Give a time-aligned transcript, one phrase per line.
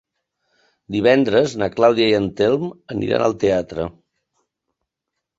[0.93, 2.65] Divendres na Clàudia i en Telm
[2.95, 3.85] aniran al teatre.